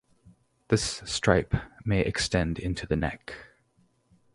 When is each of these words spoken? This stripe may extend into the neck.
This 0.69 1.03
stripe 1.05 1.53
may 1.85 1.99
extend 2.01 2.57
into 2.57 2.87
the 2.87 2.95
neck. 2.95 3.35